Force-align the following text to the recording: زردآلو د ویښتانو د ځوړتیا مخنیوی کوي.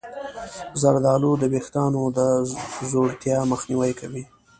زردآلو 0.81 1.31
د 1.37 1.43
ویښتانو 1.53 2.03
د 2.17 2.19
ځوړتیا 2.89 3.37
مخنیوی 3.51 3.91
کوي. 3.99 4.23